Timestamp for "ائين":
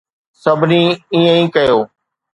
1.13-1.35